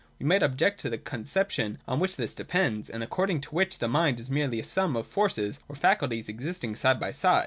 [0.17, 3.77] We might object to the con ception on which this depends, and according to which
[3.77, 7.39] the mind is merely a sum of forces or faculties existing side by side.